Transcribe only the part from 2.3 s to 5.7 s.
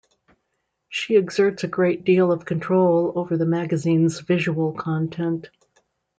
of control over the magazine's visual content.